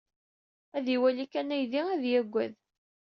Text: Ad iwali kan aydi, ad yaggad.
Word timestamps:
Ad 0.77 0.87
iwali 0.95 1.25
kan 1.33 1.53
aydi, 1.57 1.81
ad 1.93 2.03
yaggad. 2.11 2.53